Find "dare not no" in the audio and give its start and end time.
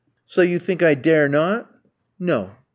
0.95-2.55